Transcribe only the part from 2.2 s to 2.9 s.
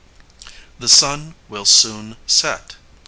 set.